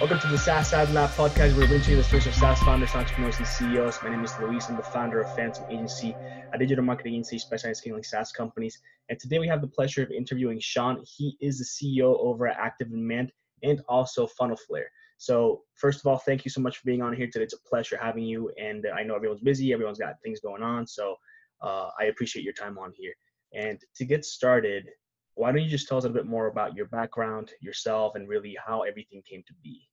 [0.00, 2.58] Welcome to the SaaS Ad Lab podcast, where we bring you the stories of SaaS
[2.60, 3.98] founders, entrepreneurs, and CEOs.
[4.02, 4.70] My name is Luis.
[4.70, 6.16] I'm the founder of Phantom Agency,
[6.54, 8.80] a digital marketing agency specializing in scaling SaaS companies.
[9.10, 11.04] And today we have the pleasure of interviewing Sean.
[11.04, 13.30] He is the CEO over at Active Demand
[13.62, 14.90] and also Funnel Flare.
[15.18, 17.44] So, first of all, thank you so much for being on here today.
[17.44, 18.50] It's a pleasure having you.
[18.58, 20.86] And I know everyone's busy, everyone's got things going on.
[20.86, 21.14] So,
[21.60, 23.12] uh, I appreciate your time on here.
[23.52, 24.88] And to get started,
[25.34, 28.56] why don't you just tell us a bit more about your background, yourself, and really
[28.66, 29.89] how everything came to be?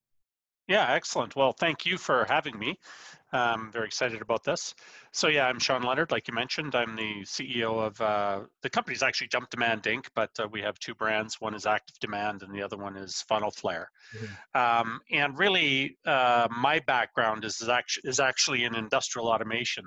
[0.68, 1.36] Yeah, excellent.
[1.36, 2.78] Well, thank you for having me.
[3.32, 4.74] I'm very excited about this.
[5.12, 6.76] So yeah, I'm Sean Leonard, like you mentioned.
[6.76, 10.80] I'm the CEO of uh, the company's actually Jump Demand Inc., but uh, we have
[10.80, 11.40] two brands.
[11.40, 13.90] One is Active Demand, and the other one is Funnel Flare.
[14.16, 14.60] Mm-hmm.
[14.90, 19.86] Um, and really, uh, my background is is actually, is actually in industrial automation.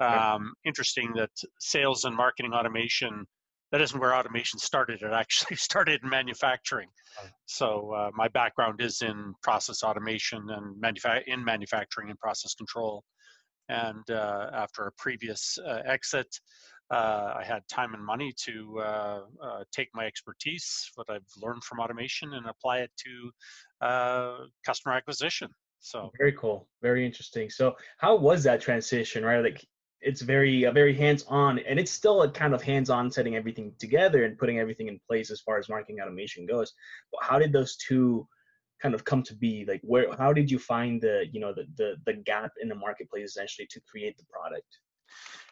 [0.00, 3.26] Um, interesting that sales and marketing automation
[3.72, 5.02] that isn't where automation started.
[5.02, 6.88] It actually started in manufacturing.
[7.46, 13.02] So uh, my background is in process automation and manufa- in manufacturing and process control.
[13.68, 16.28] And uh, after a previous uh, exit,
[16.92, 21.64] uh, I had time and money to uh, uh, take my expertise, what I've learned
[21.64, 23.30] from automation, and apply it to
[24.66, 25.48] customer acquisition.
[25.80, 27.50] So very cool, very interesting.
[27.50, 29.42] So how was that transition, right?
[29.42, 29.64] Like
[30.02, 33.36] it's very uh, very hands on, and it's still a kind of hands on setting
[33.36, 36.72] everything together and putting everything in place as far as marketing automation goes.
[37.12, 38.26] But how did those two
[38.80, 39.64] kind of come to be?
[39.66, 42.74] Like, where how did you find the you know the the, the gap in the
[42.74, 44.78] marketplace essentially to create the product?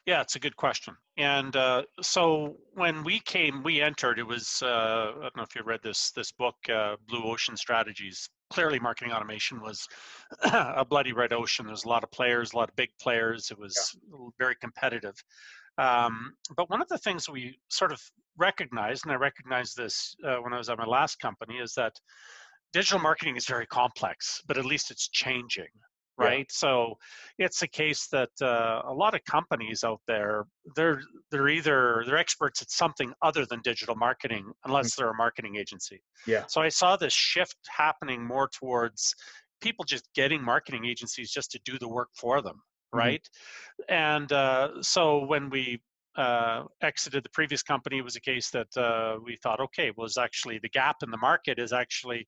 [0.06, 0.96] Yeah, it's a good question.
[1.18, 4.18] And uh, so when we came, we entered.
[4.18, 7.56] It was uh, I don't know if you read this this book, uh, Blue Ocean
[7.56, 8.28] Strategies.
[8.50, 9.88] Clearly, marketing automation was
[10.42, 11.66] a bloody red ocean.
[11.66, 13.50] There's a lot of players, a lot of big players.
[13.50, 14.28] It was yeah.
[14.38, 15.14] very competitive.
[15.78, 18.00] Um, but one of the things we sort of
[18.36, 21.92] recognized, and I recognized this uh, when I was at my last company, is that
[22.72, 25.68] digital marketing is very complex, but at least it's changing
[26.20, 26.44] right yeah.
[26.50, 26.94] so
[27.38, 30.44] it's a case that uh, a lot of companies out there
[30.76, 31.00] they're
[31.30, 35.02] they're either they're experts at something other than digital marketing unless mm-hmm.
[35.02, 39.14] they're a marketing agency yeah so i saw this shift happening more towards
[39.60, 42.98] people just getting marketing agencies just to do the work for them mm-hmm.
[42.98, 43.28] right
[43.80, 43.94] mm-hmm.
[43.94, 45.80] and uh, so when we
[46.16, 50.16] uh, exited the previous company it was a case that uh, we thought okay was
[50.16, 52.26] actually the gap in the market is actually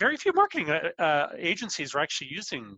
[0.00, 2.76] very few marketing uh, uh, agencies are actually using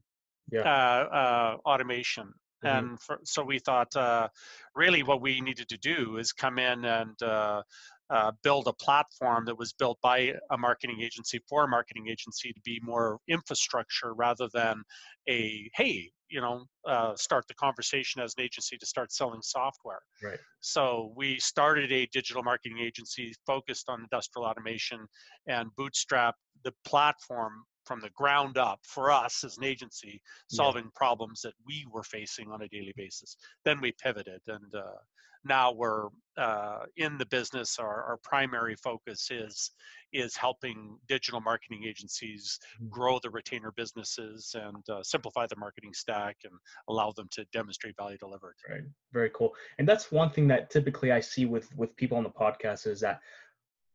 [0.51, 0.61] yeah.
[0.61, 2.33] uh, uh, automation.
[2.65, 2.67] Mm-hmm.
[2.67, 4.29] And for, so we thought uh,
[4.75, 7.63] really what we needed to do is come in and uh,
[8.09, 12.53] uh, build a platform that was built by a marketing agency for a marketing agency
[12.53, 14.83] to be more infrastructure rather than
[15.29, 20.01] a hey you know uh, start the conversation as an agency to start selling software
[20.23, 25.01] right so we started a digital marketing agency focused on industrial automation
[25.49, 30.91] and bootstrap the platform from the ground up for us as an agency solving yeah.
[30.95, 33.37] problems that we were facing on a daily basis.
[33.65, 34.99] Then we pivoted and uh,
[35.47, 37.79] now we're uh, in the business.
[37.79, 39.71] Our, our primary focus is
[40.13, 42.89] is helping digital marketing agencies mm-hmm.
[42.89, 46.53] grow the retainer businesses and uh, simplify the marketing stack and
[46.89, 48.55] allow them to demonstrate value delivered.
[48.69, 48.83] Right.
[49.13, 49.53] Very cool.
[49.79, 53.01] And that's one thing that typically i see with with people on the podcast is
[53.01, 53.21] that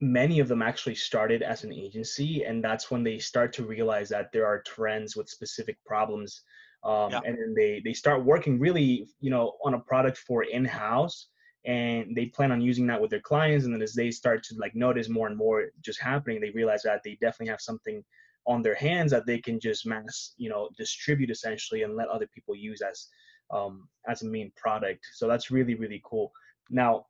[0.02, 4.10] many of them actually started as an agency and that's when they start to realize
[4.10, 6.42] that there are trends with specific problems
[6.84, 7.22] um, yeah.
[7.24, 11.28] and then they they start working really you know on a product for in-house
[11.66, 14.56] and they plan on using that with their clients and then as they start to
[14.58, 18.04] like notice more and more just happening they realize that they definitely have something
[18.48, 22.28] on their hands that they can just mass you know distribute essentially and let other
[22.34, 23.08] people use as
[23.52, 25.06] um, as a main product.
[25.14, 26.32] So that's really really cool.
[26.70, 27.06] Now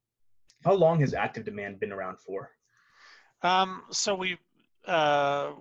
[0.65, 2.49] how long has active demand been around for
[3.43, 4.37] um, so we
[4.87, 5.51] uh,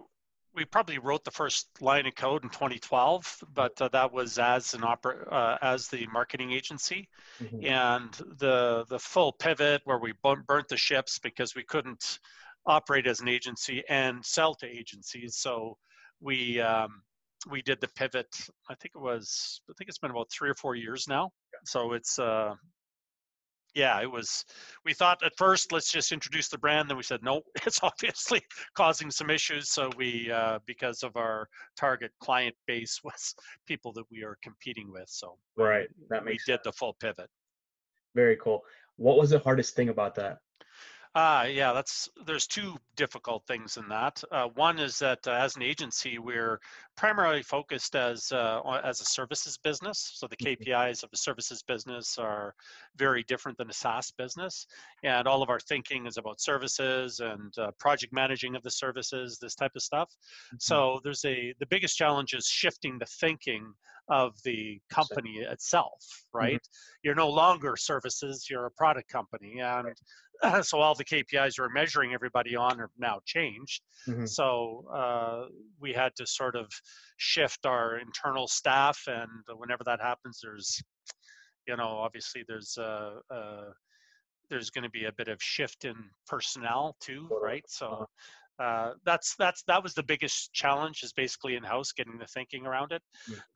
[0.55, 4.75] we probably wrote the first line of code in 2012, but uh, that was as
[4.75, 7.09] an opera uh, as the marketing agency,
[7.43, 7.65] mm-hmm.
[7.65, 12.19] and the the full pivot where we burnt the ships because we couldn't
[12.67, 15.37] operate as an agency and sell to agencies.
[15.37, 15.77] So
[16.21, 17.03] we um,
[17.49, 18.29] we did the pivot.
[18.69, 21.31] I think it was I think it's been about three or four years now.
[21.65, 22.55] So it's uh,
[23.75, 24.45] yeah, it was.
[24.85, 26.89] We thought at first, let's just introduce the brand.
[26.89, 28.43] Then we said, no, it's obviously
[28.75, 29.71] causing some issues.
[29.71, 33.35] So we, uh, because of our target client base, was
[33.67, 35.09] people that we are competing with.
[35.09, 36.61] So right, that makes we sense.
[36.65, 37.29] did the full pivot.
[38.15, 38.63] Very cool.
[38.97, 40.39] What was the hardest thing about that?
[41.15, 44.23] Uh, yeah, that's there's two difficult things in that.
[44.31, 46.61] Uh, one is that uh, as an agency, we're
[46.97, 50.13] primarily focused as uh, as a services business.
[50.15, 50.71] So the Mm-hmm.
[50.71, 52.55] KPIs of a services business are
[52.97, 54.67] very different than a SaaS business,
[55.03, 59.39] and all of our thinking is about services and uh, project managing of the services,
[59.39, 60.09] this type of stuff.
[60.11, 60.57] Mm-hmm.
[60.61, 63.73] So there's a the biggest challenge is shifting the thinking
[64.09, 66.05] of the company itself.
[66.33, 66.61] Right,
[67.03, 69.89] you're no longer services; you're a product company, and
[70.63, 73.83] so all the KPIs we're measuring everybody on are now changed.
[74.09, 74.29] Mhm.
[74.29, 75.47] So uh,
[75.81, 76.69] we had to sort of
[77.19, 80.83] shift our internal staff, and whenever that happens, there's,
[81.67, 83.71] you know, obviously there's uh, uh,
[84.49, 85.95] there's going to be a bit of shift in
[86.27, 87.65] personnel too, right?
[87.69, 88.07] So.
[88.59, 92.67] Uh, that's that's that was the biggest challenge is basically in house getting the thinking
[92.67, 93.01] around it.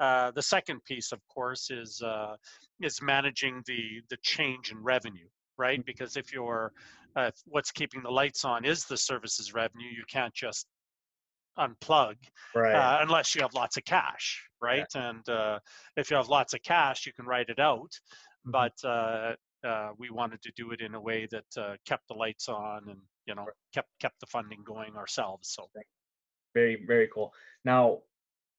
[0.01, 2.37] Uh, the second piece, of course, is uh,
[2.81, 5.29] is managing the the change in revenue,
[5.59, 5.81] right?
[5.81, 5.87] Mhm.
[5.87, 6.73] Because if you're
[7.17, 10.67] uh, what's keeping the lights on is the services revenue, you can't just
[11.59, 12.17] unplug
[12.55, 12.75] Right.
[12.75, 14.87] uh, unless you have lots of cash, right?
[14.97, 15.61] And uh,
[15.97, 17.93] if you have lots of cash, you can write it out.
[18.47, 18.51] Mhm.
[18.51, 22.15] But uh, uh, we wanted to do it in a way that uh, kept the
[22.15, 25.51] lights on and you know kept kept the funding going ourselves.
[25.51, 25.69] So
[26.55, 27.33] very very cool
[27.65, 28.03] now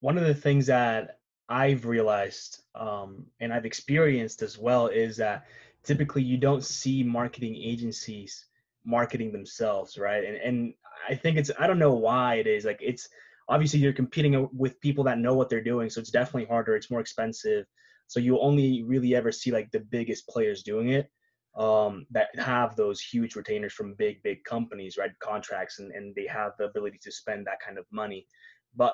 [0.01, 1.19] one of the things that
[1.49, 5.45] i've realized um, and i've experienced as well is that
[5.85, 8.45] typically you don't see marketing agencies
[8.85, 10.73] marketing themselves right and and
[11.09, 13.07] i think it's i don't know why it is like it's
[13.49, 16.91] obviously you're competing with people that know what they're doing so it's definitely harder it's
[16.91, 17.65] more expensive
[18.07, 21.09] so you only really ever see like the biggest players doing it
[21.57, 25.11] um, that have those huge retainers from big, big companies, right?
[25.19, 28.27] Contracts, and, and they have the ability to spend that kind of money.
[28.75, 28.93] But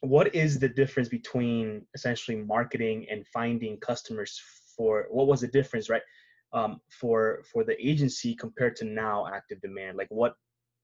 [0.00, 4.40] what is the difference between essentially marketing and finding customers
[4.76, 6.02] for what was the difference, right?
[6.52, 10.34] Um, for for the agency compared to now active demand, like what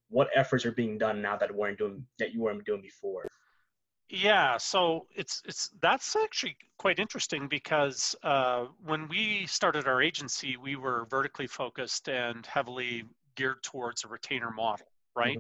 [0.09, 3.27] what efforts are being done now that weren't doing that you weren't doing before?
[4.09, 10.57] Yeah, so it's it's that's actually quite interesting because uh, when we started our agency,
[10.57, 13.03] we were vertically focused and heavily
[13.35, 14.87] geared towards a retainer model,
[15.17, 15.39] right?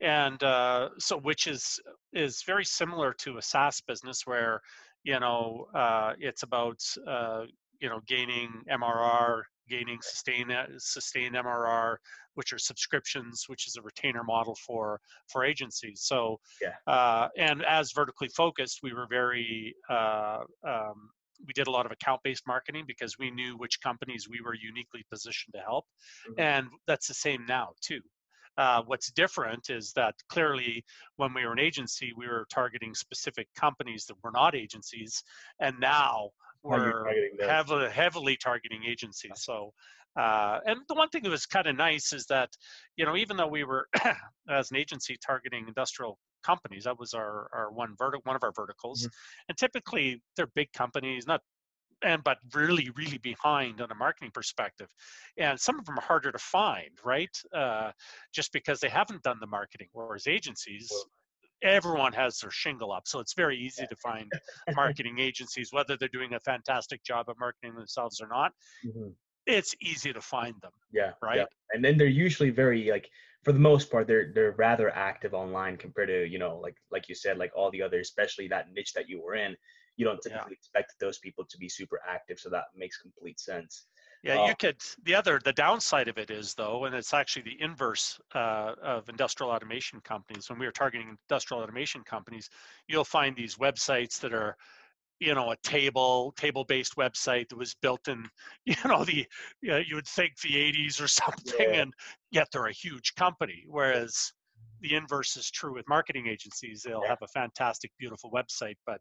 [0.00, 1.80] And uh, so, which is
[2.12, 4.60] is very similar to a SaaS business where
[5.04, 7.44] you know uh, it's about uh,
[7.80, 11.96] you know gaining MRR, gaining sustain sustained MRR,
[12.34, 16.02] which are subscriptions, which is a retainer model for for agencies.
[16.02, 16.76] So, Yeah.
[16.86, 21.10] uh, and as vertically focused, we were very uh, um,
[21.46, 25.04] we did a lot of account-based marketing because we knew which companies we were uniquely
[25.10, 25.86] positioned to help,
[26.28, 26.38] Mhm.
[26.38, 28.00] and that's the same now too.
[28.58, 30.84] Uh, what's different is that clearly
[31.16, 35.24] when we were an agency, we were targeting specific companies that were not agencies,
[35.58, 36.30] and now
[36.62, 37.04] we're
[37.40, 39.32] heavily, heavily targeting agencies.
[39.36, 39.72] So,
[40.16, 42.50] uh, and the one thing that was kind of nice is that,
[42.96, 43.88] you know, even though we were
[44.48, 48.52] as an agency targeting industrial companies, that was our our one vertic one of our
[48.54, 49.08] verticals,
[49.48, 51.40] and typically they're big companies, not
[52.04, 54.88] and but really really behind on a marketing perspective
[55.38, 57.30] and some of them are harder to find right?
[57.54, 57.90] Uh,
[58.34, 60.90] just because they haven't done the marketing whereas agencies
[61.62, 64.30] everyone has their shingle up so it's very easy to find
[64.76, 68.52] marketing agencies whether they're doing a fantastic job of marketing themselves or not
[68.84, 69.14] Mhm.
[69.46, 71.12] it's easy to find them Yeah.
[71.22, 71.46] right yeah.
[71.72, 73.10] And then they're usually very like
[73.44, 77.08] for the most part they're they're rather active online compared to you know like like
[77.08, 79.56] you said like all the other especially that niche that you were in.
[79.96, 80.32] You don't Yeah.
[80.32, 83.86] typically expect those people to be super active, so that makes complete sense.
[84.22, 84.80] Yeah, Uh, you could.
[85.02, 89.08] The other, the downside of it is though, and it's actually the inverse uh, of
[89.08, 90.48] industrial automation companies.
[90.48, 92.48] When we are targeting industrial automation companies,
[92.86, 94.56] you'll find these websites that are,
[95.20, 98.28] you know, a table table-based website that was built in,
[98.66, 99.26] you know, the
[99.60, 101.82] you, know, you would think the 80s or something, Yeah.
[101.82, 101.94] and
[102.30, 103.64] yet they're a huge company.
[103.68, 104.32] Whereas
[104.80, 106.82] the inverse is true with marketing agencies.
[106.82, 107.08] They'll Yeah.
[107.08, 109.00] have a fantastic, beautiful website, but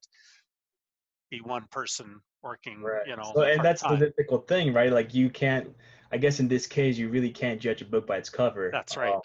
[1.31, 3.07] be one person working, Right.
[3.07, 4.91] you know, so, and that's the difficult thing, right?
[4.91, 5.73] Like you can't.
[6.11, 8.69] I guess in this case, you really can't judge a book by its cover.
[8.71, 9.15] That's right.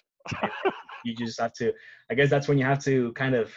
[0.42, 0.50] Um,
[1.04, 1.72] you just have to.
[2.08, 3.52] I guess that's when you have to kind of.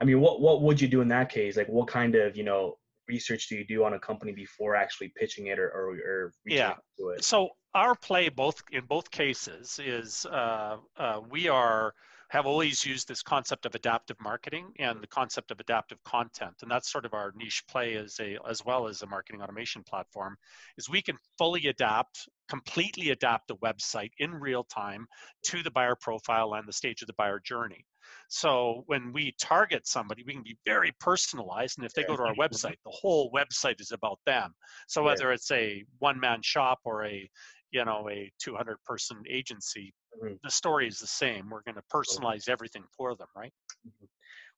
[0.00, 1.56] I mean, what what would you do in that case?
[1.56, 5.12] Like, what kind of you know research do you do on a company before actually
[5.16, 6.74] pitching it or or, or reaching Yeah.
[6.98, 7.24] to it?
[7.24, 11.94] so our play both in both cases is uh, uh, we are
[12.28, 16.54] have always used this concept of adaptive marketing and the concept of adaptive content.
[16.60, 19.82] And that's sort of our niche play as a as well as a marketing automation
[19.82, 20.36] platform
[20.76, 25.06] is we can fully adapt completely adapt the website in real time
[25.44, 27.84] to the buyer profile and the stage of the buyer journey.
[28.28, 32.22] So when we target somebody we can be very personalized and if they go to
[32.22, 32.40] our mm-hmm.
[32.42, 34.54] website the whole website is about them.
[34.86, 37.28] So whether it's a one man shop or a
[37.70, 40.34] you know a 200 person agency mm-hmm.
[40.42, 43.52] the story is the same we're going to personalize everything for them right?
[43.86, 44.06] Mm-hmm.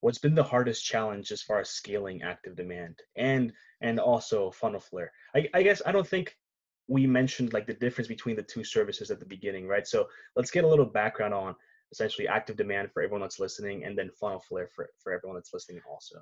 [0.01, 5.09] what's been the hardest challenge as far as scaling active demand and and also funnelflare
[5.35, 6.37] I, I guess i don't think
[6.91, 9.87] we mentioned like the difference between the two services at the beginning right?
[9.87, 11.55] So let's get a little background on
[11.93, 15.81] essentially active demand for everyone that's listening and then funnelflare for, for everyone that's listening
[15.89, 16.17] also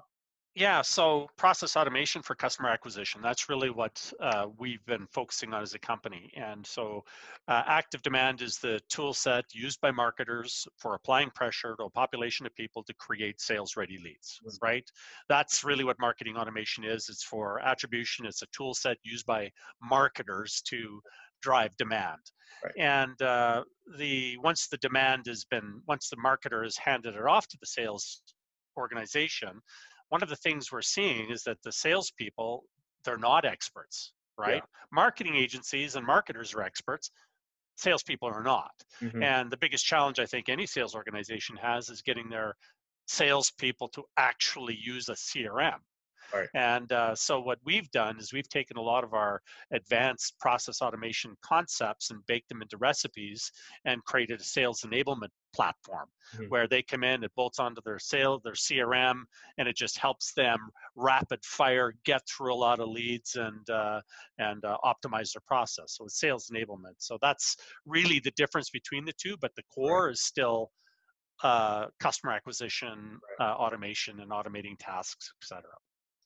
[0.55, 3.21] yeah, so process automation for customer acquisition.
[3.23, 6.33] That's really what uh, we've been focusing on as a company.
[6.37, 7.05] And so
[7.47, 11.91] uh, active demand is the tool set used by marketers for applying pressure to a
[11.91, 14.67] population of people to create sales ready leads, mm-hmm.
[14.67, 14.91] right?
[15.29, 17.09] That's really what marketing automation is.
[17.09, 19.51] It's for attribution, it's a tool set used by
[19.83, 21.01] marketers to
[21.41, 22.19] drive demand.
[22.65, 22.75] Right.
[22.77, 23.63] And uh,
[23.97, 27.67] the once the demand has been, once the marketer has handed it off to the
[27.67, 28.23] sales
[28.77, 29.61] organization,
[30.09, 32.65] one of the things we're seeing is that the salespeople,
[33.05, 34.57] they're not experts, right?
[34.57, 34.87] Yeah.
[34.93, 37.11] Marketing agencies and marketers are experts.
[37.77, 38.73] Salespeople are not.
[39.01, 39.23] Mm-hmm.
[39.23, 42.55] And the biggest challenge I think any sales organization has is getting their
[43.07, 45.79] salespeople to actually use a CRM.
[46.33, 46.49] Right.
[46.55, 49.41] And uh, so what we've done is we've taken a lot of our
[49.73, 53.51] advanced process automation concepts and baked them into recipes
[53.85, 56.45] and created a sales enablement platform mm-hmm.
[56.49, 59.23] where they come in, it bolts onto their sale, their CRM,
[59.57, 60.59] and it just helps them
[60.95, 64.01] rapid fire get through a lot of leads and uh,
[64.39, 65.97] and uh, optimize their process.
[65.97, 66.97] So it's sales enablement.
[66.99, 67.57] So that's
[67.87, 70.13] really the difference between the two, but the core right.
[70.13, 70.71] is still
[71.43, 73.49] uh, customer acquisition, right.
[73.49, 75.63] Uh, automation, and automating tasks, etc.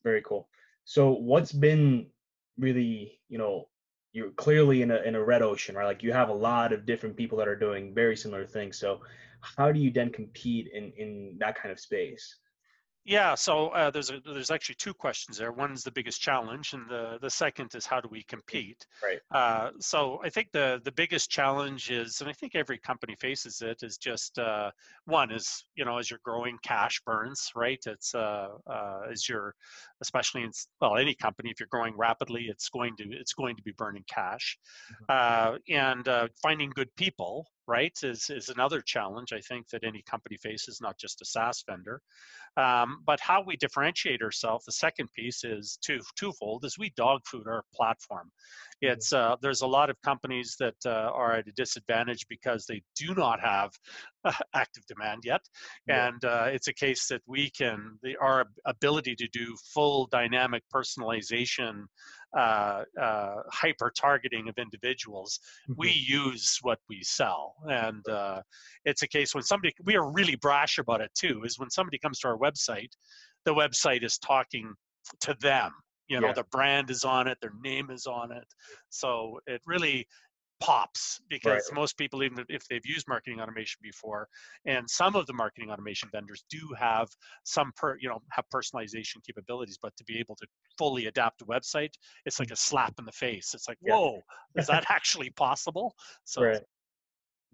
[0.05, 0.49] Very cool.
[0.85, 2.11] So what's been
[2.59, 3.69] really, you know,
[4.13, 5.87] you're clearly in a in a red ocean, right?
[5.87, 8.79] Like you have a lot of different people that are doing very similar things.
[8.79, 9.01] So
[9.41, 12.37] how do you then compete in in that kind of space?
[13.05, 15.51] Yeah, so uh, there's a, there's actually two questions there.
[15.51, 18.87] One is the biggest challenge, and the the second is how do we compete?
[19.03, 19.19] Right.
[19.33, 23.61] Uh, so I think the the biggest challenge is, and I think every company faces
[23.61, 24.71] it, is just uh,
[25.07, 27.81] one is you know as you're growing, cash burns, right?
[27.87, 29.55] It's uh, uh, as you're,
[30.01, 33.63] especially in well any company, if you're growing rapidly, it's going to it's going to
[33.65, 34.57] be burning cash,
[34.93, 35.55] mm-hmm.
[35.55, 40.03] uh, and uh, finding good people, right, is is another challenge I think that any
[40.03, 42.01] company faces, not just a SaaS vendor.
[42.57, 47.21] Um, but how we differentiate ourselves, the second piece is two, twofold, is we dog
[47.25, 48.27] food our platform.
[48.29, 48.93] Mm-hmm.
[48.93, 52.83] It's uh, there's a lot of companies that uh, are at a disadvantage because they
[52.95, 53.71] do not have
[54.55, 55.41] active demand yet,
[55.87, 56.09] yeah.
[56.09, 60.63] and uh, it's a case that we can the, our ability to do full dynamic
[60.75, 61.85] personalization
[62.37, 65.39] uh, uh, hyper targeting of individuals,
[65.69, 65.79] mm-hmm.
[65.79, 67.55] we use what we sell.
[67.69, 68.41] And uh,
[68.87, 71.99] it's a case when somebody, we are really brash about it too, is when somebody
[71.99, 72.89] comes to our website,
[73.45, 74.73] the website is talking
[75.21, 75.73] to them.
[76.09, 76.33] You know, yeah.
[76.33, 78.47] the brand is on it, their name is on it.
[78.89, 80.07] So it really
[80.63, 81.75] pops because right.
[81.75, 84.29] most people even if they've used marketing automation before
[84.65, 87.09] and some of the marketing automation vendors do have
[87.43, 90.47] some per you know have personalization capabilities but to be able to
[90.79, 91.91] fully adapt a website
[92.27, 93.93] it's like a slap in the face it's like yeah.
[93.93, 94.21] whoa
[94.57, 95.93] is that actually possible
[96.25, 96.61] so right.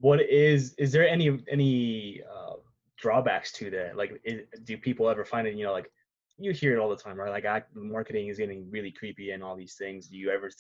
[0.01, 2.57] what is is there any any uh,
[2.99, 5.91] drawbacks to that like is, do people ever find it you know like
[6.37, 9.57] you hear it all the time right like marketing is getting really creepy and all
[9.57, 10.51] these things do you ever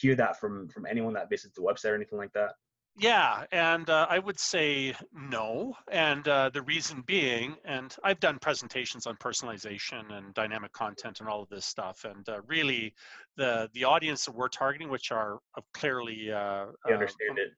[0.00, 2.52] hear that from from anyone that visits the website or anything like that?
[2.98, 5.74] Yeah, and uh, I would say no.
[5.92, 11.28] And uh, the reason being, and I've done presentations on personalization and dynamic content and
[11.28, 12.06] all of this stuff.
[12.06, 12.94] And uh, really,
[13.36, 15.40] the the audience that we're targeting, which are
[15.74, 17.06] clearly uh, uh,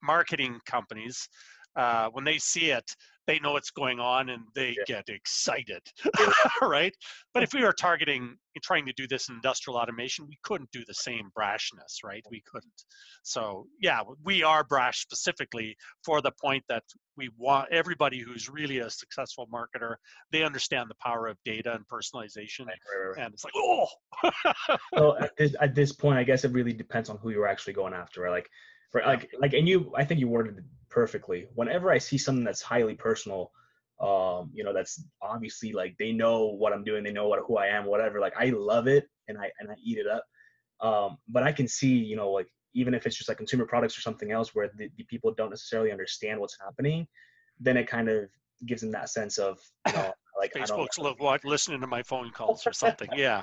[0.02, 1.28] marketing companies,
[1.78, 2.94] uh, when they see it,
[3.28, 4.84] they know what's going on and they yeah.
[4.86, 5.82] get excited,
[6.62, 6.94] right?
[7.34, 10.82] But if we were targeting, trying to do this in industrial automation, we couldn't do
[10.88, 12.24] the same brashness, right?
[12.30, 12.72] We couldn't.
[13.22, 16.82] So yeah, we are brash specifically for the point that
[17.16, 19.96] we want everybody who's really a successful marketer,
[20.32, 23.24] they understand the power of data and personalization, right, right, right.
[23.24, 23.86] and it's like, oh.
[24.96, 27.74] so at this, at this point, I guess it really depends on who you're actually
[27.74, 28.32] going after, right?
[28.32, 28.48] Like
[28.90, 31.46] for like like and you i think you worded it perfectly.
[31.54, 33.52] Whenever i see something that's highly personal
[34.00, 37.56] um you know that's obviously like they know what i'm doing they know what who
[37.56, 40.24] i am whatever like i love it and i and i eat it up.
[40.80, 43.98] Um but i can see you know like even if it's just like consumer products
[43.98, 47.06] or something else where the, the people don't necessarily understand what's happening
[47.58, 48.28] then it kind of
[48.66, 52.66] gives them that sense of you know like Facebook's what listening to my phone calls
[52.66, 53.08] or something.
[53.16, 53.42] yeah,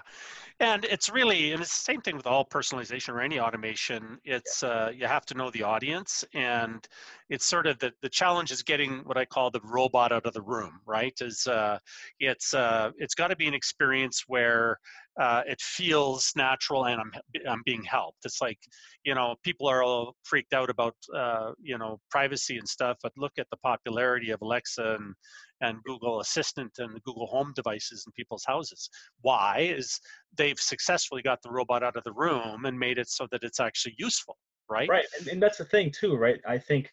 [0.59, 4.19] and it's really and it's the same thing with all personalization or any automation.
[4.23, 4.69] It's yeah.
[4.69, 6.87] uh, you have to know the audience, and
[7.29, 10.33] it's sort of the the challenge is getting what I call the robot out of
[10.33, 10.79] the room.
[10.85, 11.13] Right?
[11.21, 11.79] Is uh,
[12.19, 14.79] it's uh, it's got to be an experience where
[15.19, 17.11] uh, it feels natural and I'm,
[17.49, 18.19] I'm being helped.
[18.25, 18.59] It's like,
[19.05, 23.13] you know, people are all freaked out about, uh, you know, privacy and stuff, but
[23.15, 25.13] look at the popularity of Alexa and,
[25.61, 28.89] and Google Assistant and the Google Home devices in people's houses.
[29.21, 29.73] Why?
[29.77, 29.99] Is
[30.37, 33.61] they've successfully got the robot out of the room and made it so that it's
[33.61, 34.37] actually useful,
[34.69, 34.89] right?
[34.89, 35.05] Right.
[35.17, 36.41] And, and that's the thing, too, right?
[36.45, 36.91] I think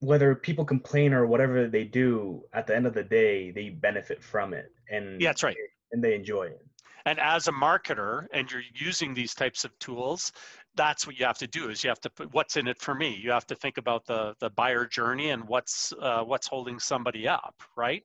[0.00, 4.22] whether people complain or whatever they do, at the end of the day, they benefit
[4.22, 4.72] from it.
[4.90, 5.56] And yeah, that's right.
[5.92, 6.60] And they enjoy it
[7.06, 10.32] and as a marketer and you're using these types of tools
[10.76, 12.94] that's what you have to do is you have to put what's in it for
[12.94, 13.18] me?
[13.22, 17.28] You have to think about the the buyer journey and what's uh, what's holding somebody
[17.28, 18.02] up right?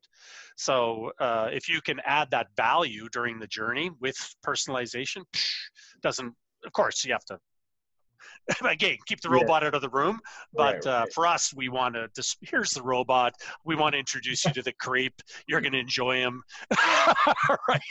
[0.55, 4.15] So uh, if you can add that value during the journey with
[4.45, 5.23] personalization
[6.01, 6.33] doesn't
[6.65, 7.39] of course you have to
[8.65, 9.67] again keep the robot yeah.
[9.67, 10.19] out of the room
[10.53, 13.33] but right, uh, for us we want to just here's the robot.
[13.65, 15.13] We want to introduce you to the creep.
[15.47, 16.43] You're going to enjoy him.
[17.67, 17.81] Right.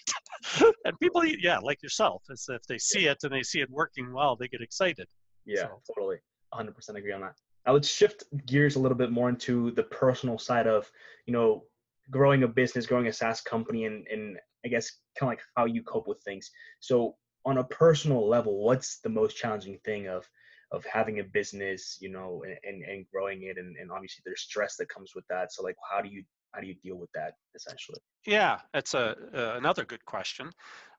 [0.85, 4.13] And people yeah like yourself is if they see it and they see it working
[4.13, 5.07] well they get excited.
[5.45, 5.95] Yeah so.
[5.95, 6.17] totally.
[6.55, 7.35] 100% agree on that.
[7.67, 10.91] Now let's shift gears a little bit more into the personal side of
[11.27, 11.65] you know
[12.11, 15.67] growing a business growing a saas company and, and i guess kind of like how
[15.67, 16.51] you cope with things.
[16.81, 17.17] So
[17.49, 20.29] on a personal level what's the most challenging thing of
[20.71, 24.43] of having a business you know and, and, and growing it and, and obviously there's
[24.43, 25.51] stress that comes with that.
[25.53, 28.01] So like how do you how do you deal with that essentially?
[28.27, 30.51] Yeah that's a uh, another good question.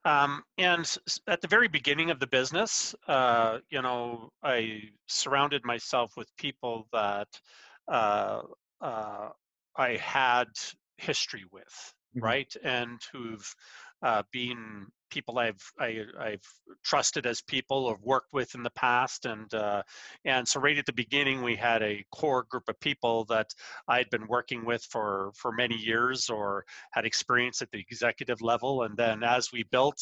[0.05, 6.13] Um, and at the very beginning of the business uh, you know i surrounded myself
[6.17, 7.27] with people that
[7.87, 8.41] uh,
[8.81, 9.29] uh
[9.75, 10.47] i had
[10.97, 12.25] history with mm-hmm.
[12.25, 12.55] right?
[12.63, 13.55] And who've
[14.01, 16.39] uh, been people I've I, have
[16.83, 19.83] trusted as people or worked with in the past, and uh,
[20.25, 23.47] and so right at the beginning we had a core group of people that
[23.87, 28.83] I'd been working with for for many years or had experience at the executive level,
[28.83, 29.99] and then as we built,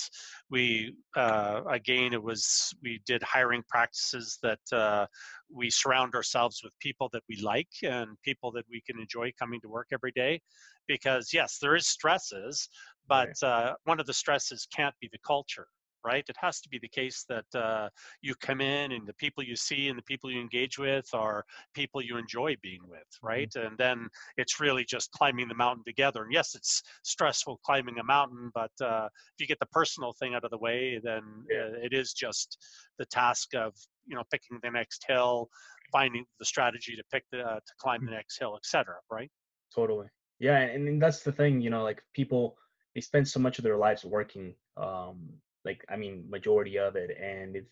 [0.49, 5.05] we uh, again it was we did hiring practices that uh,
[5.53, 9.61] we surround ourselves with people that we like and people that we can enjoy coming
[9.61, 10.41] to work every day.
[10.87, 12.69] Because yes there is stresses
[13.07, 15.67] but uh, one of the stresses can't be the culture
[16.07, 17.89] right it has to be the case that uh,
[18.21, 21.43] you come in and the people you see and the people you engage with are
[21.73, 23.27] people you enjoy being with mm-hmm.
[23.27, 23.67] right mm-hmm.
[23.67, 28.03] and then it's really just climbing the mountain together and yes it's stressful climbing a
[28.03, 31.57] mountain but uh, if you get the personal thing out of the way then yeah.
[31.57, 32.57] Uh, it is just
[32.99, 33.73] the task of
[34.05, 35.49] you know picking the next hill
[35.91, 38.15] finding the strategy to pick the uh, to climb the mm-hmm.
[38.15, 39.31] next hill etc right
[39.73, 40.07] totally
[40.39, 42.55] yeah and, and that's the thing you know like people
[42.97, 45.29] they spend so much of their lives working um
[45.63, 47.65] like i mean majority of it and if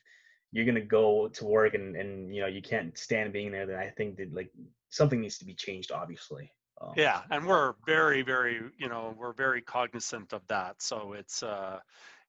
[0.51, 3.79] you're gonna go to work and and you know you can't stand being there then
[3.79, 4.51] i think that like
[4.89, 9.33] something needs to be changed obviously um, yeah and we're very very you know we're
[9.33, 11.79] very cognizant of that so it's uh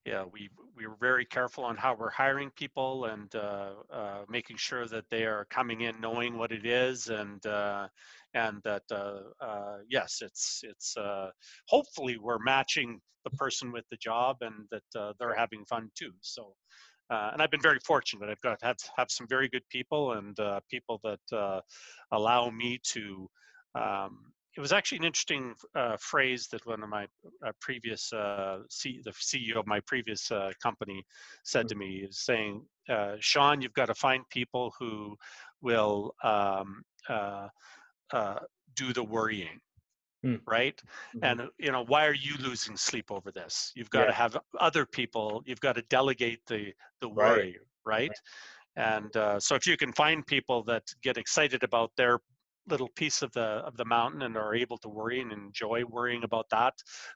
[0.06, 4.56] yeah, we we were very careful on how we're hiring people and uh, uh, making
[4.56, 7.88] sure that they are coming in knowing what it is and uh,
[8.34, 11.30] and that uh, uh, yes, it's it's uh,
[11.66, 16.12] hopefully we're matching the person with the job and that they're having fun too.
[16.20, 16.54] So.
[17.10, 18.30] and I've been very fortunate.
[18.30, 20.38] I've got have have some very good people and
[20.70, 21.62] people that
[22.12, 23.28] allow me to
[23.74, 27.06] um, it was actually an interesting uh, phrase that one of my
[27.46, 31.04] uh, previous uh, C, the CEO of my previous uh, company
[31.44, 35.14] said to me is saying, uh, Sean, you've got to find people who
[35.60, 37.48] will um, uh,
[38.74, 39.60] do the worrying.
[40.24, 40.40] Mm.
[40.46, 40.80] Right.
[41.14, 41.24] Mm-hmm.
[41.24, 43.72] And, you know, why are you losing sleep over this?
[43.76, 44.06] You've got yeah.
[44.06, 47.58] to have other people, you've got to delegate the, the worry.
[47.84, 48.08] Right.
[48.08, 48.18] right?
[48.76, 52.18] And so if you can find people that get excited about their
[52.68, 56.24] little piece of the of the mountain and are able to worry and enjoy worrying
[56.24, 56.74] about that.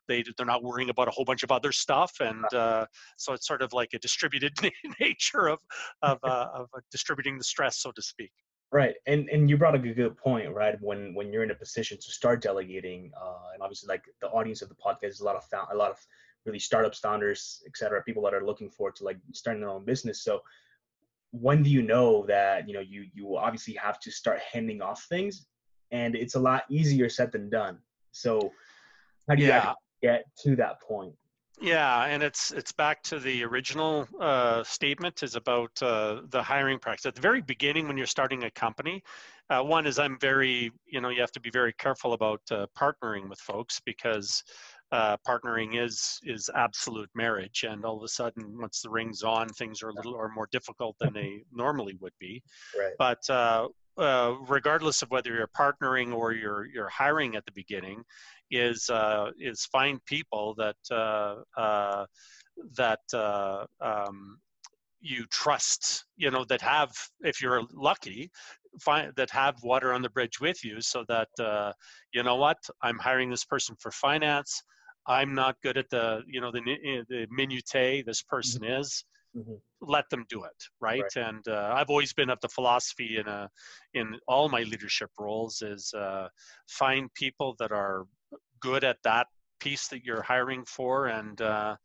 [0.09, 2.87] They they're not worrying about a whole bunch of other stuff and uh,
[3.17, 4.53] so it's sort of like a distributed
[5.01, 5.59] nature of
[6.03, 8.33] of, uh, of uh, distributing the stress so to speak.
[8.73, 11.99] Right and and you brought a good, point right when when you're in a position
[11.99, 15.37] to start delegating uh, and obviously like the audience of the podcast is a lot
[15.37, 15.99] of found, a lot of
[16.47, 20.23] really startups founders etc people that are looking forward to like starting their own business
[20.23, 20.41] so
[21.33, 25.07] when do you know that you know you you obviously have to start handing off
[25.09, 25.47] things?
[25.93, 27.79] And it's a lot easier said than done.
[28.13, 28.53] So
[29.29, 29.75] how do you yeah.
[30.03, 31.15] get to that point?
[31.61, 36.79] Yeah and it's it's back to the original uh, statement is about uh, the hiring
[36.79, 37.07] practice.
[37.07, 39.03] At the very beginning when you're starting a company
[39.51, 42.67] uh, one is i'm very you know you have to be very careful about uh,
[42.79, 44.43] partnering with folks because
[44.93, 49.49] uh, partnering is is absolute marriage and all of a sudden once the ring's on
[49.51, 52.43] things are a little or more difficult than they normally would be
[52.79, 52.93] right.
[52.99, 58.03] but uh, uh, regardless of whether you're partnering or you're you're hiring at the beginning
[58.51, 62.07] is uh, is find people that uh, uh,
[62.77, 64.39] that uh, um,
[65.01, 68.31] you trust, you know, that have, if you're lucky,
[68.81, 71.73] find that have water on the bridge with you, so that uh,
[72.13, 74.63] you know what, I'm hiring this person for finance.
[75.07, 78.03] I'm not good at the, you know, the eh, the minutiae.
[78.05, 78.81] This person mm-hmm.
[78.81, 79.05] is.
[79.37, 79.55] Mm-hmm.
[79.81, 81.03] Let them do it, right?
[81.03, 81.29] right.
[81.29, 83.49] And uh, I've always been of the philosophy in a,
[83.95, 86.27] in all my leadership roles is uh,
[86.69, 88.07] find people that are
[88.61, 89.29] good at that
[89.61, 91.77] piece that you're hiring for, and uh,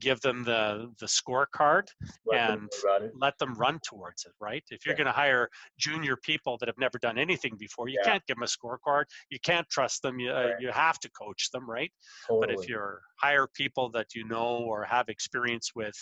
[0.00, 1.86] give them the the scorecard
[2.26, 4.62] let and them let them run towards it right?
[4.70, 5.04] If you're yeah.
[5.04, 8.10] going to hire junior people that have never done anything before you yeah.
[8.10, 9.04] can't give them a scorecard.
[9.30, 10.18] You can't trust them.
[10.18, 11.90] You, uh, you have to coach them right?
[12.26, 12.54] Totally.
[12.54, 15.94] but if you're hire people that you know or have experience with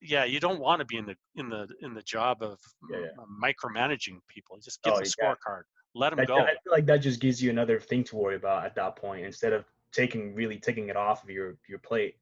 [0.00, 2.58] yeah you don't want to be in the in the in the job of
[2.90, 3.06] yeah,
[3.42, 4.58] micromanaging people.
[4.62, 5.62] Just give oh, them a scorecard.
[5.94, 6.38] Let them I, go.
[6.38, 9.24] i feel like that just gives you another thing to worry about at that point
[9.24, 12.16] instead of taking really taking it off of your your plate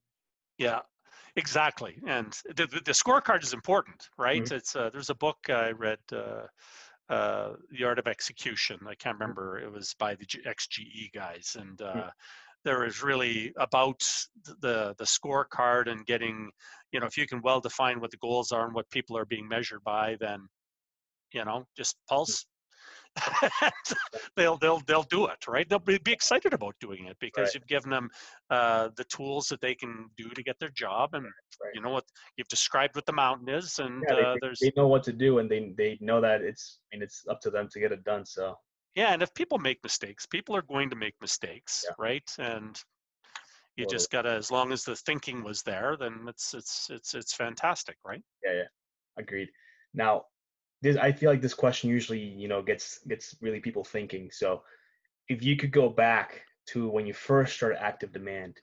[0.62, 0.80] yeah,
[1.36, 1.96] exactly.
[2.06, 4.42] And the, the, the scorecard is important, right?
[4.42, 4.54] Mm-hmm.
[4.54, 6.46] It's uh, there's a book I read, uh,
[7.08, 8.78] uh, The Art of Execution.
[8.86, 9.22] I can't mm-hmm.
[9.22, 9.58] remember.
[9.58, 12.00] It was by the XGE guys, and mm-hmm.
[12.00, 12.10] uh,
[12.64, 14.00] there is really about
[14.60, 16.50] the the scorecard and getting,
[16.92, 19.24] you know, if you can well define what the goals are and what people are
[19.24, 20.46] being measured by, then,
[21.32, 22.46] you know, just pulse
[24.36, 25.68] they'll they'll they'll do it right?
[25.68, 27.54] They'll be, be excited about doing it because right.
[27.54, 28.08] you've given them
[28.50, 31.72] uh, the tools that they can do to get their job and right.
[31.74, 32.04] you know what
[32.36, 35.12] you've described what the mountain is and yeah, uh, they, there's they know what to
[35.12, 37.92] do and they they know that it's I mean it's up to them to get
[37.92, 38.54] it done so.
[38.94, 41.94] Yeah and if people make mistakes people are going to make mistakes yeah.
[41.98, 42.30] right?
[42.38, 42.78] And
[43.76, 47.34] you just gotta as long as the thinking was there then it's it's it's it's
[47.34, 48.22] fantastic right?
[48.44, 48.68] Yeah yeah.
[49.18, 49.48] Agreed.
[49.92, 50.22] Now
[50.82, 54.30] this I feel like this question usually you know gets gets really people thinking.
[54.30, 54.62] So
[55.28, 58.58] if you could go back to when you first started active demand,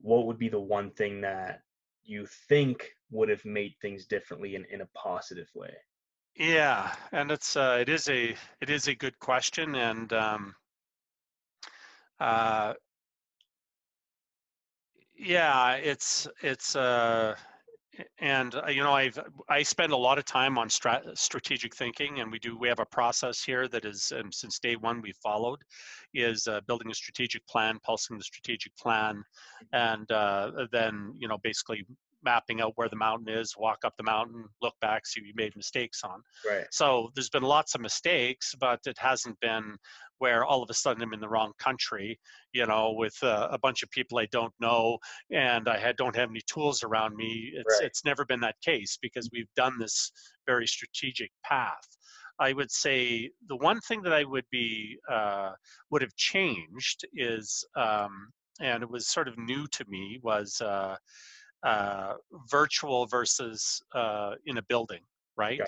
[0.00, 1.62] what would be the one thing that
[2.04, 5.74] you think would have made things differently in, in a positive way?
[6.36, 10.54] Yeah, and it's uh, it is a it is a good question, and um,
[12.20, 12.74] uh,
[15.18, 17.34] yeah, it's it's uh,
[18.20, 22.20] and uh, you know i've i spend a lot of time on strat- strategic thinking
[22.20, 25.12] and we do we have a process here that is um, since day one we
[25.22, 25.60] followed
[26.14, 29.22] is uh, building a strategic plan pulsing the strategic plan
[29.72, 31.84] and uh, then you know basically
[32.22, 35.34] mapping out where the mountain is, walk up the mountain, look back, see what you
[35.36, 36.22] made mistakes on.
[36.48, 36.66] Right.
[36.70, 39.76] So there's been lots of mistakes, but it hasn't been
[40.18, 42.20] where all of a sudden I'm in the wrong country,
[42.52, 44.98] you know, with uh, a bunch of people I don't know,
[45.32, 47.50] and I had, don't have any tools around me.
[47.54, 47.86] It's right.
[47.86, 50.12] it's never been that case because we've done this
[50.46, 51.88] very strategic path.
[52.38, 55.52] I would say the one thing that I would be uh,
[55.90, 58.30] would have changed is, um,
[58.60, 60.96] and it was sort of new to me, was uh,
[61.62, 62.14] uh,
[62.50, 65.00] virtual versus uh, in a building,
[65.36, 65.60] right?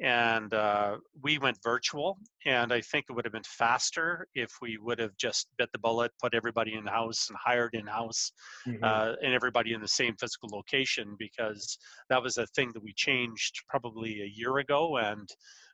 [0.00, 4.78] And uh, we went virtual, and I think it would have been faster if we
[4.78, 8.30] would have just bit the bullet, put everybody in house and hired in house,
[8.66, 8.82] mm-hmm.
[8.82, 11.78] Uh, and everybody in the same physical location, because
[12.10, 15.28] that was a thing that we changed probably a year ago, and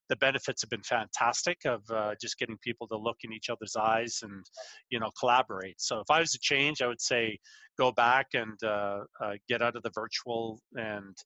[0.08, 3.76] the benefits have been fantastic of uh, just getting people to look in each other's
[3.76, 4.44] eyes and
[4.90, 5.80] you know collaborate.
[5.80, 7.38] So if i was to change i would say
[7.78, 11.16] go back and uh, uh, get out of the virtual and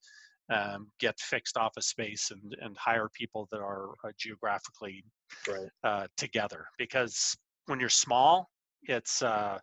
[0.51, 5.05] um, get fixed office space and, and hire people that are uh, geographically
[5.47, 5.69] right.
[5.85, 6.65] Uh, together.
[6.79, 7.37] Because
[7.67, 8.49] when you're small
[8.85, 9.59] it's uh,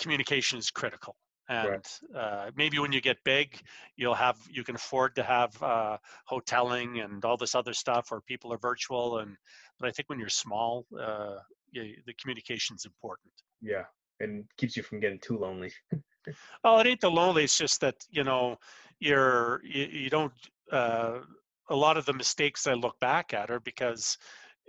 [0.00, 1.16] communication is critical
[1.48, 2.00] and right.
[2.16, 3.60] uh, maybe when you get big
[3.96, 5.96] you'll have you can afford to have uh,
[6.30, 9.36] hoteling and all this other stuff where people are virtual and
[9.78, 11.36] but i think when you're small uh,
[11.70, 13.32] you, the communication is important
[13.62, 13.84] yeah
[14.20, 15.72] and keeps you from getting too lonely
[16.64, 18.56] oh it ain't the lonely it's just that you know
[19.00, 20.32] you're you, you don't
[20.72, 21.18] uh,
[21.70, 24.18] a lot of the mistakes i look back at are because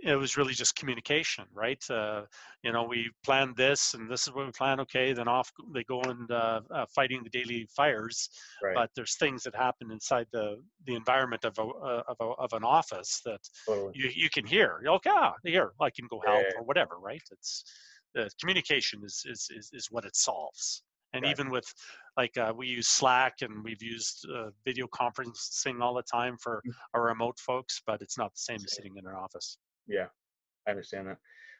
[0.04, 1.84] it was really just communication, right?
[1.90, 2.24] Uh,
[2.64, 4.80] you know, we planned this, and this is what we plan.
[4.80, 8.30] Okay, then off they go and uh, uh, fighting the daily fires.
[8.64, 8.76] Right.
[8.76, 12.54] But there's things that happen inside the the environment of a, uh, of, a, of
[12.54, 13.94] an office that totally.
[13.96, 14.80] you you can hear.
[14.84, 16.60] You're okay, ah, here I can go help yeah.
[16.60, 17.24] or whatever, right?
[17.32, 17.64] It's
[18.14, 20.84] the communication is is is, is what it solves.
[21.14, 21.32] And right.
[21.32, 21.66] even with
[22.18, 26.62] like uh, we use Slack and we've used uh, video conferencing all the time for
[26.68, 26.72] mm.
[26.94, 29.58] our remote folks, but it's not the same as sitting in an office.
[29.90, 30.06] Yeah,
[30.66, 31.18] I understand that.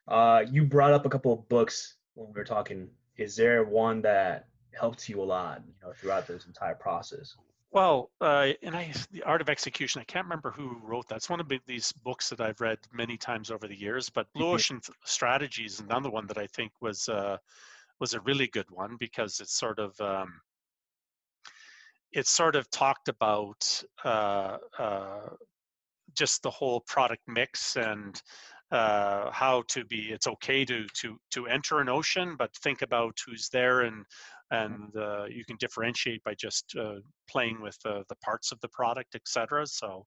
[0.08, 2.90] Uh, you brought up a couple of books when we were talking.
[3.18, 7.36] Is there one that helped you a lot, you know, throughout this entire process?
[7.72, 10.02] Well, uh, and I, the Art of Execution.
[10.02, 11.18] I can't remember who wrote that.
[11.18, 14.10] It's one of these books that I've read many times over the years.
[14.10, 14.56] But Blue mm-hmm.
[14.56, 17.38] Ocean Strategies is another one that I think was uh,
[18.00, 20.42] was a really good one because it's sort of um,
[22.12, 25.30] it sort of talked about uh, uh,
[26.20, 28.22] just the whole product mix and
[28.72, 33.18] uh, how to be it's okay to to to enter an ocean but think about
[33.26, 34.06] who's there and
[34.52, 36.96] and uh, you can differentiate by just uh,
[37.30, 40.06] playing with the parts of the product etc so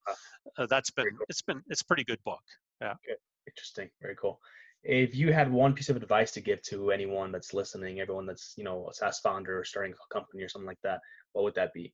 [0.59, 1.27] uh, that's been cool.
[1.29, 2.45] it's been it's a pretty good book
[2.81, 3.19] yeah okay.
[3.49, 4.39] interesting very cool
[4.85, 8.55] if you had one piece of advice to give to anyone that's listening everyone that's
[8.57, 11.01] you know a saas founder or starting a company or something like that
[11.33, 11.93] what would that be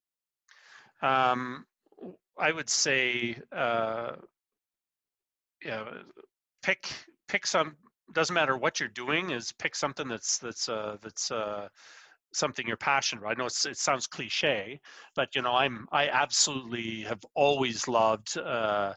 [1.01, 1.65] um,
[2.39, 4.13] i would say uh,
[5.65, 5.85] yeah
[6.63, 6.89] pick
[7.29, 7.77] pick some
[8.13, 11.69] doesn't matter what you're doing is pick something that's that's uh, that's uh,
[12.33, 13.37] something you're passionate about.
[13.37, 14.81] I know it sounds cliche,
[15.15, 18.95] but you know I'm I absolutely have always loved uh,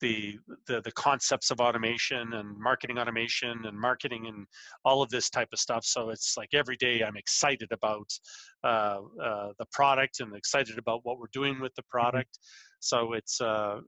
[0.00, 4.46] the, the the concepts of automation and marketing automation and marketing and
[4.84, 5.84] all of this type of stuff.
[5.84, 8.10] So it's like every day I'm excited about
[8.64, 11.98] uh, uh, the product and excited about what we're doing with the mm-hmm.
[11.98, 12.38] product.
[12.80, 13.80] So it's uh,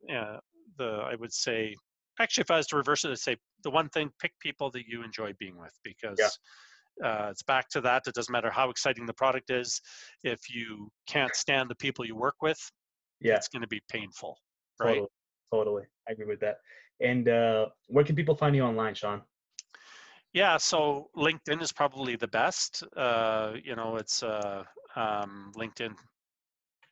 [0.78, 1.74] the I would say
[2.20, 4.86] actually, if I was to reverse it, I'd say the one thing: pick people that
[4.86, 7.08] you enjoy being with, because yeah.
[7.08, 8.02] uh, it's back to that.
[8.06, 9.80] It doesn't matter how exciting the product is.
[10.22, 12.58] If you can't stand the people you work with,
[13.20, 14.36] yeah, it's going to be painful,
[14.78, 14.88] right?
[14.88, 15.08] Totally.
[15.52, 16.58] Totally, I agree with that.
[17.00, 19.22] And uh, where can people find you online, Sean?
[20.32, 22.84] Yeah, so LinkedIn is probably the best.
[22.96, 24.62] Uh, you know, it's uh,
[24.94, 25.94] um, LinkedIn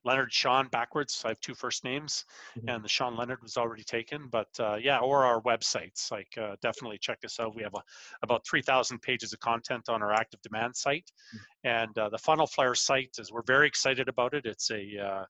[0.04, 1.22] Leonard Sean backwards.
[1.24, 2.24] I have two first names,
[2.56, 2.68] mm-hmm.
[2.68, 4.28] and the Sean Leonard was already taken.
[4.28, 6.10] But uh, yeah, or our websites.
[6.10, 7.54] Like uh, definitely check us out.
[7.54, 7.82] We have a,
[8.22, 11.68] about three thousand pages of content on our active demand site, mm-hmm.
[11.68, 13.30] and uh, the Funnel Flare site is.
[13.30, 14.46] We're very excited about it.
[14.46, 15.26] It's a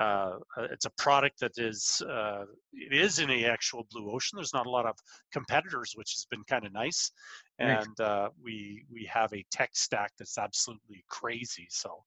[0.00, 4.36] uh, uh, it's a product that is uh, it is in the actual blue ocean.
[4.36, 4.96] There's not a lot of
[5.30, 7.12] competitors, which has been kind of nice,
[7.58, 11.66] and uh, we we have a tech stack that's absolutely crazy.
[11.68, 12.02] So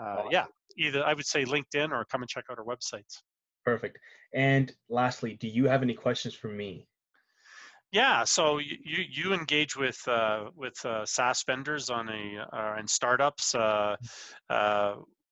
[0.00, 0.46] uh, yeah,
[0.78, 3.20] either I would say LinkedIn or come and check out our websites.
[3.66, 3.98] Perfect.
[4.32, 6.86] And lastly, do you have any questions for me?
[7.92, 12.88] Yeah, so you you engage with uh, with uh, SaaS vendors on a uh, and
[12.88, 13.54] startups.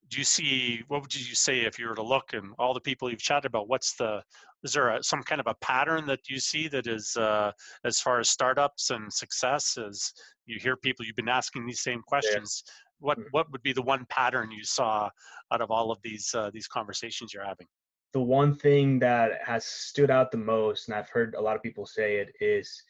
[0.09, 2.79] Do you see what would you say if you were to look and all the
[2.79, 3.67] people you've chatted about?
[3.67, 4.21] What's the
[4.63, 7.51] is there a, some kind of a pattern that you see that is uh,
[7.83, 9.77] as far as startups and success?
[9.77, 10.11] As
[10.45, 12.63] you hear people, you've been asking these same questions.
[12.65, 13.25] Yeah what mm.
[13.31, 15.09] what would be the one pattern you saw
[15.51, 17.67] out of all of these uh, these conversations you're having
[18.13, 21.63] the one thing that has stood out the most and i've heard a lot of
[21.63, 22.83] people say it is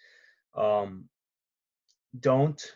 [0.56, 1.06] um,
[2.22, 2.76] don't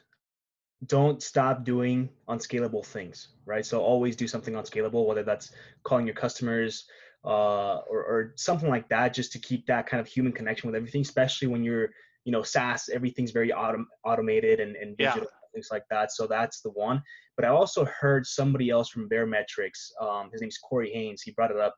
[0.85, 5.51] don't stop doing unscalable things right so always do something unscalable whether that's
[5.83, 6.85] calling your customers
[7.25, 10.75] uh, or, or something like that just to keep that kind of human connection with
[10.75, 11.89] everything especially when you're
[12.25, 15.23] you know SaaS, everything's very autom- automated and, and digital.
[15.23, 16.11] Yeah things like that.
[16.11, 17.01] So that's the one.
[17.35, 19.91] But I also heard somebody else from Baremetrics.
[20.01, 21.21] Um, his name's Corey Haines.
[21.21, 21.75] He brought it up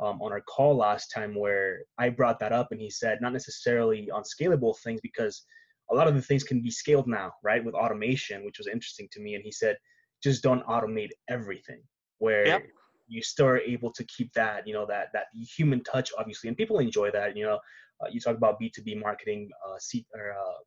[0.00, 3.32] um, on our call last time where I brought that up, and he said not
[3.32, 5.44] necessarily on scalable things because
[5.90, 9.08] a lot of the things can be scaled now, right, with automation, which was interesting
[9.12, 9.34] to me.
[9.34, 9.76] And he said
[10.22, 11.82] just don't automate everything.
[12.18, 12.62] Where yep.
[13.06, 16.56] you still are able to keep that, you know, that that human touch, obviously, and
[16.56, 17.36] people enjoy that.
[17.36, 17.58] You know,
[18.00, 20.58] uh, you talk about B two B marketing, uh, C or uh,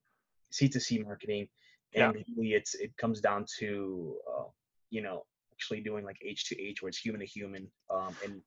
[0.51, 1.47] C to C marketing
[1.93, 2.23] and yeah.
[2.35, 4.43] really it's it comes down to uh,
[4.89, 8.41] you know actually doing like H2H where it's human to human, um, and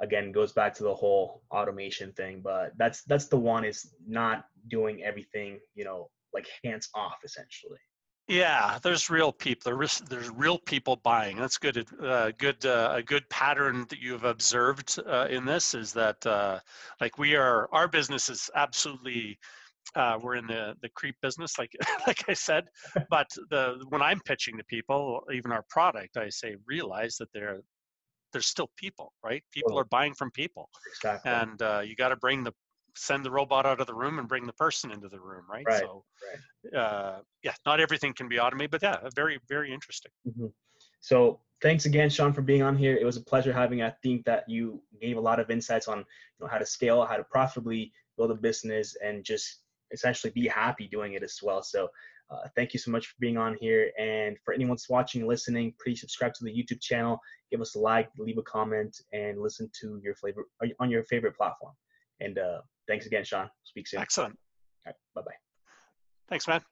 [0.00, 2.40] again goes back to the whole automation thing.
[2.42, 7.78] But that's that's the one is not doing everything you know like hands off essentially.
[8.28, 9.72] Yeah, there's real people.
[9.74, 11.38] There's there's real people buying.
[11.38, 11.86] That's good.
[11.98, 12.64] Uh, good.
[12.64, 16.60] Uh, a good pattern that you've observed uh, in this is that, uh,
[17.00, 19.38] like, we are our business is absolutely
[19.94, 21.72] uh, we're in the the creep business, like
[22.06, 22.64] like I said.
[23.10, 27.60] But the when I'm pitching to people, even our product, I say realize that they're
[28.32, 29.42] there's still people, right?
[29.52, 31.30] People are buying from people, exactly.
[31.30, 32.52] and uh, you got to bring the
[32.96, 35.64] send the robot out of the room and bring the person into the room, right?
[35.66, 36.04] right so,
[36.72, 36.80] right.
[36.80, 40.10] Uh, yeah, not everything can be automated, but yeah, very very interesting.
[40.26, 40.46] Mm-hmm.
[41.00, 42.96] So thanks again, Sean, for being on here.
[42.96, 43.82] It was a pleasure having.
[43.82, 46.04] I think that you gave a lot of insights on you
[46.40, 49.60] know how to scale, how to profitably build a business, and just
[49.92, 51.62] essentially be happy doing it as well.
[51.62, 51.88] So
[52.30, 53.90] uh, thank you so much for being on here.
[53.98, 57.18] And for anyone that's watching, listening, please subscribe to the YouTube channel,
[57.50, 60.44] give us a like, leave a comment, and listen to your flavor
[60.80, 61.74] on your favorite platform.
[62.20, 63.48] And uh, thanks again, Sean.
[63.64, 64.00] Speak soon.
[64.00, 64.38] Excellent.
[64.84, 65.32] Right, bye bye.
[66.28, 66.62] Thanks, man.